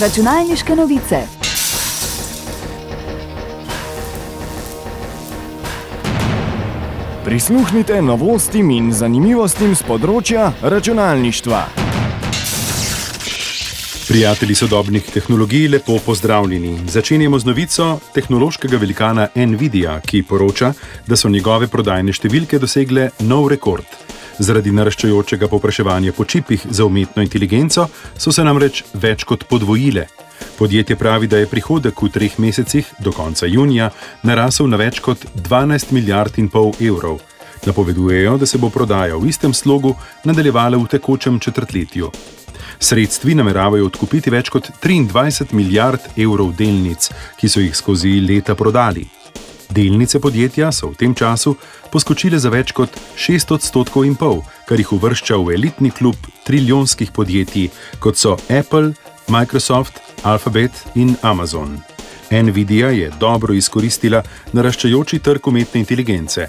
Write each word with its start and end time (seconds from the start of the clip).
Računalniške 0.00 0.74
novice. 0.76 1.16
Prisluhnite 7.24 8.02
novostim 8.02 8.72
in 8.74 8.88
zanimivostim 8.92 9.76
z 9.78 9.86
področja 9.86 10.48
računalništva. 10.62 11.60
Prijatelji 14.08 14.58
sodobnih 14.58 15.06
tehnologij, 15.14 15.68
lepo 15.76 16.00
pozdravljeni. 16.02 16.74
Začenjamo 16.90 17.38
z 17.38 17.52
novico 17.52 18.00
tehnološkega 18.14 18.76
velikana 18.82 19.28
Nvidia, 19.34 20.00
ki 20.02 20.24
poroča, 20.26 20.72
da 21.06 21.14
so 21.14 21.30
njegove 21.30 21.70
prodajne 21.70 22.12
številke 22.12 22.58
dosegle 22.58 23.12
nov 23.30 23.46
rekord. 23.54 24.03
Zaradi 24.38 24.72
naraščajočega 24.74 25.46
povpraševanja 25.48 26.12
po 26.12 26.24
čipih 26.24 26.66
za 26.70 26.84
umetno 26.84 27.22
inteligenco 27.22 27.86
so 28.18 28.32
se 28.32 28.44
namreč 28.44 28.82
več 28.94 29.22
kot 29.24 29.44
podvojile. 29.50 30.08
Podjetje 30.58 30.96
pravi, 30.96 31.26
da 31.30 31.38
je 31.38 31.46
prihodek 31.46 32.02
v 32.02 32.10
treh 32.10 32.38
mesecih 32.42 32.90
do 32.98 33.12
konca 33.12 33.46
junija 33.46 33.90
narasel 34.22 34.66
na 34.66 34.76
več 34.80 34.98
kot 35.00 35.22
12 35.48 35.92
milijard 35.94 36.38
in 36.42 36.48
pol 36.50 36.72
evrov. 36.80 37.20
Napovedujejo, 37.64 38.36
da 38.38 38.46
se 38.46 38.58
bo 38.58 38.70
prodaja 38.70 39.16
v 39.16 39.30
istem 39.30 39.54
slogu 39.54 39.94
nadaljevala 40.24 40.82
v 40.82 40.90
tekočem 40.90 41.38
četrtletju. 41.40 42.10
Sredstvi 42.78 43.34
nameravajo 43.38 43.86
odkupiti 43.86 44.30
več 44.34 44.50
kot 44.50 44.70
23 44.82 45.54
milijard 45.54 46.10
evrov 46.16 46.52
delnic, 46.58 47.08
ki 47.38 47.48
so 47.48 47.62
jih 47.62 47.76
skozi 47.76 48.18
leta 48.20 48.58
prodali. 48.58 49.06
Delnice 49.74 50.20
podjetja 50.22 50.70
so 50.72 50.92
v 50.92 50.98
tem 51.00 51.14
času 51.18 51.56
poskočile 51.90 52.38
za 52.38 52.50
več 52.52 52.70
kot 52.70 52.94
6 53.18 53.56
odstotkov 53.56 54.06
in 54.06 54.14
pol, 54.14 54.44
kar 54.68 54.78
jih 54.78 54.92
uvršča 54.94 55.34
v 55.42 55.56
elitni 55.56 55.90
klub 55.90 56.14
trilijonskih 56.46 57.10
podjetij, 57.10 57.72
kot 57.98 58.14
so 58.14 58.36
Apple, 58.46 58.94
Microsoft, 59.26 59.98
Alphabet 60.22 60.70
in 60.94 61.16
Amazon. 61.22 61.80
Nvidia 62.30 62.90
je 62.94 63.10
dobro 63.18 63.54
izkoristila 63.54 64.22
naraščajoči 64.54 65.18
trg 65.18 65.50
umetne 65.50 65.82
inteligence. 65.82 66.46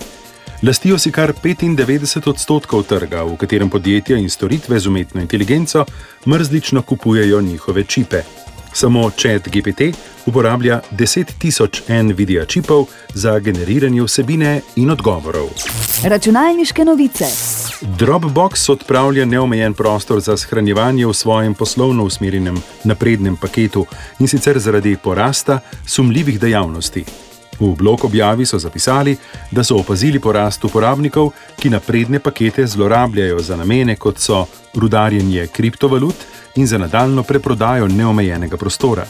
Lastijo 0.62 0.98
si 1.02 1.12
kar 1.12 1.34
95 1.34 2.30
odstotkov 2.30 2.86
trga, 2.90 3.26
v 3.26 3.38
katerem 3.42 3.70
podjetja 3.70 4.18
in 4.22 4.30
storitve 4.30 4.80
z 4.80 4.88
umetno 4.88 5.22
inteligenco 5.22 5.86
mrzlično 6.26 6.82
kupujejo 6.82 7.42
njihove 7.42 7.84
čipe. 7.84 8.24
Samo 8.76 9.10
Chat 9.10 9.48
GPT 9.48 9.82
uporablja 10.26 10.82
10 10.92 11.26
tisoč 11.40 11.82
Nvidia 11.88 12.46
čipov 12.46 12.86
za 13.14 13.40
generiranje 13.40 14.04
vsebine 14.04 14.62
in 14.76 14.92
odgovorov. 14.92 15.48
Računalniške 16.04 16.86
novice. 16.86 17.26
Dropbox 17.82 18.70
odpravlja 18.70 19.26
neomejen 19.26 19.74
prostor 19.74 20.20
za 20.20 20.38
shranjevanje 20.38 21.08
v 21.08 21.14
svojem 21.14 21.54
poslovno 21.54 22.04
usmerjenem 22.04 22.62
naprednem 22.84 23.38
paketu 23.38 23.86
in 24.20 24.28
sicer 24.28 24.60
zaradi 24.60 24.98
porasta 25.04 25.60
sumljivih 25.86 26.40
dejavnosti. 26.40 27.25
V 27.60 27.76
blog 27.76 28.06
objavi 28.06 28.46
so 28.46 28.60
zapisali, 28.60 29.18
da 29.52 29.64
so 29.64 29.78
opazili 29.80 30.20
porast 30.20 30.64
uporabnikov, 30.66 31.32
ki 31.60 31.70
napredne 31.70 32.20
pakete 32.20 32.68
zlorabljajo 32.68 33.40
za 33.40 33.56
namene 33.56 33.96
kot 33.96 34.20
so 34.20 34.46
rudarjenje 34.74 35.48
kriptovalut 35.48 36.16
in 36.56 36.68
za 36.68 36.78
nadaljno 36.78 37.24
preprodajo 37.24 37.88
neomejenega 37.88 38.58
prostora. 38.58 39.06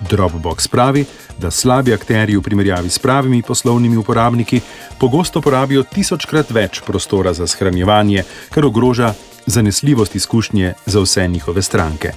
Dropbox 0.00 0.68
pravi, 0.68 1.04
da 1.38 1.50
slabi 1.50 1.94
akteri 1.94 2.36
v 2.36 2.42
primerjavi 2.42 2.90
s 2.90 2.98
pravimi 2.98 3.42
poslovnimi 3.42 3.96
uporabniki 3.96 4.60
pogosto 4.98 5.40
porabijo 5.40 5.82
tisočkrat 5.82 6.50
več 6.50 6.80
prostora 6.86 7.32
za 7.32 7.46
shranjevanje, 7.46 8.24
kar 8.50 8.64
ogroža 8.64 9.14
zanesljivost 9.46 10.14
izkušnje 10.14 10.74
za 10.86 11.00
vse 11.00 11.28
njihove 11.28 11.62
stranke. 11.62 12.12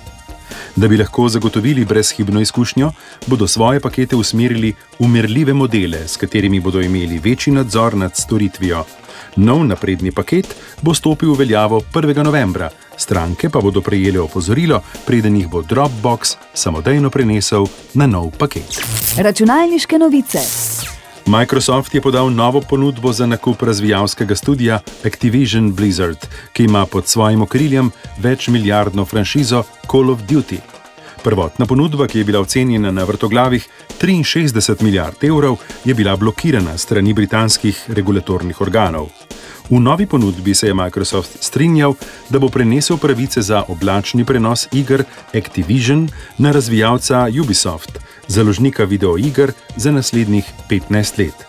Da 0.75 0.87
bi 0.87 0.97
lahko 0.97 1.29
zagotovili 1.29 1.85
brezhibno 1.85 2.41
izkušnjo, 2.41 2.91
bodo 3.27 3.47
svoje 3.47 3.79
pakete 3.79 4.15
usmerili 4.15 4.73
v 4.99 5.07
merljive 5.07 5.53
modele, 5.53 6.07
s 6.07 6.17
katerimi 6.17 6.59
bodo 6.59 6.81
imeli 6.81 7.19
večji 7.23 7.53
nadzor 7.53 7.97
nad 7.97 8.17
storitvijo. 8.17 8.85
Nov 9.35 9.65
napredni 9.65 10.11
paket 10.11 10.55
bo 10.81 10.93
stopil 10.93 11.33
v 11.33 11.37
veljavo 11.37 11.81
1. 11.93 12.23
novembra, 12.23 12.69
stranke 12.97 13.49
pa 13.49 13.61
bodo 13.61 13.81
prejeli 13.81 14.17
opozorilo, 14.17 14.81
preden 15.05 15.35
jih 15.35 15.47
bo 15.47 15.61
Dropbox 15.61 16.35
samodejno 16.53 17.09
prenesel 17.09 17.65
na 17.93 18.07
nov 18.07 18.31
paket. 18.37 18.81
Računalniške 19.17 19.97
novice. 19.97 20.39
Microsoft 21.25 21.95
je 21.95 22.01
podal 22.01 22.29
novo 22.29 22.61
ponudbo 22.61 23.13
za 23.13 23.25
nakup 23.25 23.61
razvijalskega 23.61 24.35
studia 24.35 24.79
Activision 25.05 25.73
Blizzard, 25.73 26.17
ki 26.53 26.63
ima 26.63 26.85
pod 26.85 27.07
svojim 27.07 27.41
okriljem 27.41 27.91
večmilijardno 28.17 29.05
franšizo 29.05 29.63
Call 29.91 30.09
of 30.09 30.19
Duty. 30.19 30.57
Prvotna 31.23 31.65
ponudba, 31.65 32.07
ki 32.07 32.17
je 32.17 32.23
bila 32.23 32.39
ocenjena 32.39 32.91
na 32.91 33.03
vrtoglavih 33.03 33.69
63 34.01 34.83
milijard 34.83 35.23
evrov, 35.23 35.55
je 35.85 35.93
bila 35.93 36.15
blokirana 36.15 36.77
strani 36.77 37.13
britanskih 37.13 37.83
regulatornih 37.87 38.61
organov. 38.61 39.07
V 39.69 39.79
novi 39.79 40.05
ponudbi 40.05 40.55
se 40.55 40.67
je 40.67 40.73
Microsoft 40.73 41.37
strinjal, 41.39 41.93
da 42.29 42.39
bo 42.39 42.49
prenesel 42.49 42.97
pravice 42.97 43.41
za 43.41 43.63
oblačni 43.67 44.25
prenos 44.25 44.67
iger 44.71 45.03
Activision 45.33 46.09
na 46.37 46.51
razvijalca 46.51 47.27
Ubisoft, 47.43 47.99
založnika 48.27 48.83
videoiger 48.83 49.51
za 49.75 49.91
naslednjih 49.91 50.45
15 50.69 51.19
let. 51.19 51.45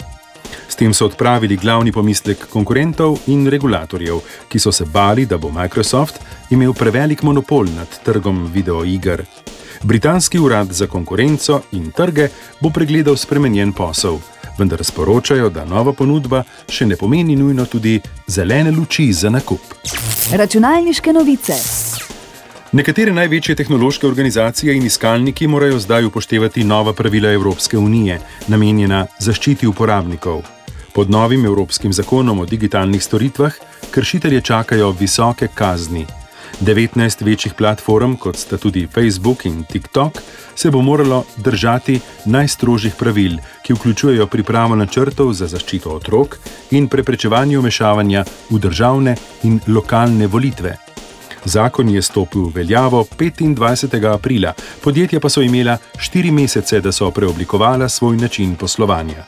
S 0.68 0.76
tem 0.76 0.94
so 0.94 1.06
odpravili 1.06 1.56
glavni 1.56 1.92
pomislek 1.92 2.48
konkurentov 2.50 3.18
in 3.26 3.46
regulatorjev, 3.46 4.20
ki 4.48 4.58
so 4.58 4.72
se 4.72 4.84
bali, 4.84 5.26
da 5.26 5.38
bo 5.38 5.50
Microsoft 5.50 6.20
imel 6.50 6.72
prevelik 6.72 7.22
monopol 7.22 7.66
nad 7.76 7.98
trgom 8.04 8.46
videoiger. 8.52 9.24
Britanski 9.82 10.38
urad 10.38 10.72
za 10.72 10.86
konkurenco 10.86 11.60
in 11.72 11.90
trge 11.90 12.28
bo 12.60 12.70
pregledal 12.70 13.16
spremenjen 13.16 13.72
posel 13.72 14.18
vendar 14.58 14.84
sporočajo, 14.84 15.50
da 15.50 15.64
nova 15.64 15.92
ponudba 15.92 16.42
še 16.68 16.86
ne 16.86 16.96
pomeni 16.96 17.36
nujno 17.36 17.66
tudi 17.66 18.00
zelene 18.26 18.70
luči 18.70 19.12
za 19.12 19.30
nakup. 19.30 19.60
Računalniške 20.32 21.12
novice. 21.12 21.58
Nekatere 22.74 23.12
največje 23.12 23.54
tehnološke 23.54 24.06
organizacije 24.06 24.74
in 24.74 24.86
iskalniki 24.86 25.46
morajo 25.46 25.78
zdaj 25.78 26.04
upoštevati 26.04 26.64
nova 26.64 26.92
pravila 26.92 27.30
Evropske 27.32 27.78
unije, 27.78 28.18
namenjena 28.48 29.06
zaščiti 29.18 29.66
uporabnikov. 29.66 30.42
Pod 30.94 31.10
novim 31.10 31.44
Evropskim 31.44 31.92
zakonom 31.92 32.40
o 32.40 32.46
digitalnih 32.46 33.04
storitvah 33.04 33.54
kršitelje 33.90 34.40
čakajo 34.40 34.90
visoke 34.90 35.48
kazni. 35.54 36.06
19 36.60 37.24
večjih 37.24 37.54
platform, 37.54 38.16
kot 38.16 38.36
sta 38.36 38.56
tudi 38.56 38.86
Facebook 38.86 39.44
in 39.44 39.64
TikTok, 39.64 40.18
se 40.54 40.70
bo 40.70 40.82
moralo 40.82 41.24
držati 41.36 42.00
najstrožjih 42.24 42.94
pravil, 42.98 43.36
ki 43.62 43.74
vključujejo 43.74 44.26
pripravo 44.26 44.76
načrtov 44.76 45.32
za 45.32 45.46
zaščito 45.46 45.90
otrok 45.90 46.38
in 46.70 46.88
preprečevanje 46.88 47.58
vmešavanja 47.58 48.24
v 48.50 48.58
državne 48.58 49.16
in 49.42 49.60
lokalne 49.66 50.26
volitve. 50.26 50.76
Zakon 51.44 51.88
je 51.88 52.02
stopil 52.02 52.48
v 52.48 52.52
veljavo 52.54 53.04
25. 53.18 54.14
aprila, 54.14 54.54
podjetja 54.80 55.20
pa 55.20 55.28
so 55.28 55.42
imela 55.42 55.78
4 55.96 56.30
mesece, 56.30 56.80
da 56.80 56.92
so 56.92 57.10
preoblikovala 57.10 57.88
svoj 57.88 58.16
način 58.16 58.56
poslovanja. 58.56 59.24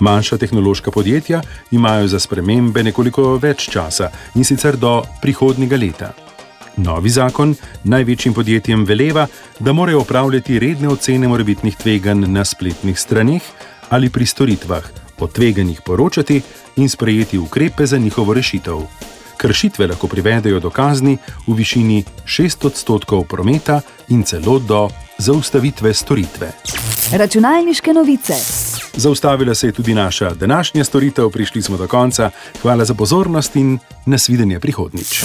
Manjša 0.00 0.38
tehnološka 0.38 0.90
podjetja 0.90 1.42
imajo 1.70 2.08
za 2.08 2.20
spremembe 2.20 2.82
nekoliko 2.82 3.36
več 3.36 3.68
časa 3.70 4.10
in 4.34 4.44
sicer 4.44 4.76
do 4.76 5.02
prihodnjega 5.22 5.76
leta. 5.76 6.31
Novi 6.76 7.10
zakon 7.10 7.54
največjim 7.84 8.34
podjetjem 8.34 8.84
veleva, 8.84 9.26
da 9.60 9.72
morajo 9.72 10.00
opravljati 10.00 10.58
redne 10.58 10.88
ocene 10.88 11.28
morebitnih 11.28 11.76
tveganj 11.76 12.24
na 12.26 12.44
spletnih 12.44 12.98
straneh 13.00 13.42
ali 13.90 14.08
pri 14.10 14.26
storitvah, 14.26 14.84
o 15.20 15.26
tveganjih 15.26 15.80
poročati 15.84 16.40
in 16.76 16.88
sprejeti 16.88 17.38
ukrepe 17.38 17.86
za 17.86 17.98
njihovo 17.98 18.34
rešitev. 18.34 18.80
Kršitve 19.36 19.86
lahko 19.86 20.06
privedejo 20.06 20.60
do 20.60 20.70
kazni 20.70 21.18
v 21.46 21.54
višini 21.54 22.04
6 22.24 22.66
odstotkov 22.66 23.24
prometa 23.24 23.80
in 24.08 24.22
celo 24.22 24.58
do 24.58 24.88
zaustavitve 25.18 25.94
storitve. 25.94 26.52
Računalniške 27.12 27.92
novice. 27.92 28.34
Zaustavila 28.96 29.54
se 29.54 29.66
je 29.66 29.72
tudi 29.72 29.94
naša 29.94 30.30
današnja 30.30 30.84
storitev, 30.84 31.30
prišli 31.30 31.62
smo 31.62 31.76
do 31.76 31.86
konca. 31.86 32.30
Hvala 32.62 32.84
za 32.84 32.94
pozornost 32.94 33.56
in 33.56 33.78
nasvidenje 34.06 34.60
prihodnič. 34.60 35.24